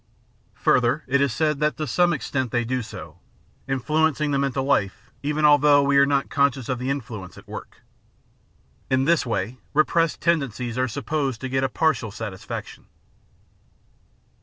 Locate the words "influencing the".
3.67-4.39